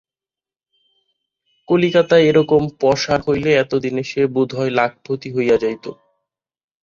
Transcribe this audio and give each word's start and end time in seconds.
কলিকাতায় 1.67 2.25
এরকম 2.25 2.61
পশার 2.81 3.19
হইলে 3.27 3.49
এতদিনে 3.53 4.03
সে 4.03 4.21
বোধ 4.33 4.49
হয় 4.57 4.71
লাখপতি 4.71 5.29
হইয়া 5.35 5.57
যাইত। 5.57 5.85